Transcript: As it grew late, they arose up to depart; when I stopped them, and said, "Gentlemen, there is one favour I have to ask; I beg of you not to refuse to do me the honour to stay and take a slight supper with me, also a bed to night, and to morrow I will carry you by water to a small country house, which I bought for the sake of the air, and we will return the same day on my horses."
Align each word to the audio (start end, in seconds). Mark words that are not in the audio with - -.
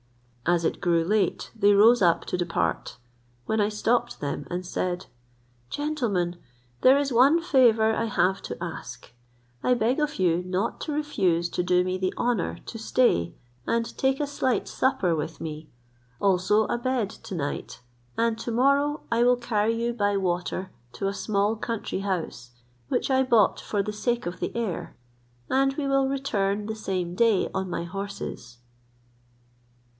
As 0.47 0.65
it 0.65 0.81
grew 0.81 1.03
late, 1.05 1.51
they 1.55 1.73
arose 1.73 2.01
up 2.01 2.25
to 2.25 2.37
depart; 2.37 2.97
when 3.45 3.61
I 3.61 3.69
stopped 3.69 4.19
them, 4.19 4.47
and 4.49 4.65
said, 4.65 5.05
"Gentlemen, 5.69 6.37
there 6.81 6.97
is 6.97 7.13
one 7.13 7.39
favour 7.39 7.93
I 7.95 8.05
have 8.05 8.41
to 8.43 8.61
ask; 8.61 9.13
I 9.63 9.75
beg 9.75 9.99
of 9.99 10.15
you 10.17 10.41
not 10.43 10.81
to 10.81 10.91
refuse 10.91 11.47
to 11.49 11.61
do 11.61 11.83
me 11.83 11.99
the 11.99 12.13
honour 12.17 12.57
to 12.65 12.79
stay 12.79 13.35
and 13.67 13.95
take 13.95 14.19
a 14.19 14.25
slight 14.25 14.67
supper 14.67 15.15
with 15.15 15.39
me, 15.39 15.69
also 16.19 16.63
a 16.65 16.77
bed 16.79 17.11
to 17.11 17.35
night, 17.35 17.81
and 18.17 18.39
to 18.39 18.49
morrow 18.51 19.01
I 19.11 19.23
will 19.23 19.37
carry 19.37 19.79
you 19.81 19.93
by 19.93 20.17
water 20.17 20.71
to 20.93 21.07
a 21.07 21.13
small 21.13 21.55
country 21.55 21.99
house, 21.99 22.49
which 22.89 23.11
I 23.11 23.21
bought 23.21 23.59
for 23.61 23.83
the 23.83 23.93
sake 23.93 24.25
of 24.25 24.39
the 24.39 24.53
air, 24.57 24.95
and 25.47 25.75
we 25.77 25.87
will 25.87 26.09
return 26.09 26.65
the 26.65 26.75
same 26.75 27.13
day 27.13 27.49
on 27.53 27.69
my 27.69 27.83
horses." 27.83 28.57